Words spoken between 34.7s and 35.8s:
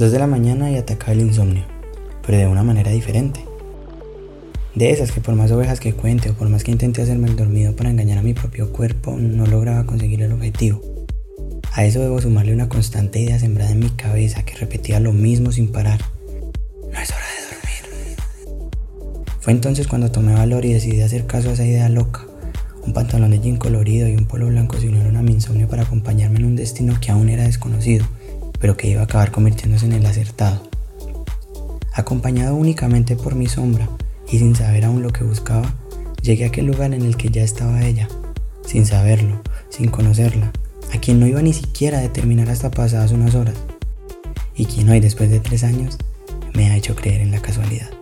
aún lo que buscaba,